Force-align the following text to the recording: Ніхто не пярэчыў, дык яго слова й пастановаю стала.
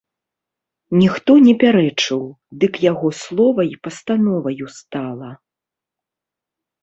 Ніхто 1.01 1.31
не 1.47 1.51
пярэчыў, 1.63 2.21
дык 2.63 2.73
яго 2.91 3.07
слова 3.23 3.61
й 3.73 3.81
пастановаю 3.87 4.65
стала. 4.79 5.29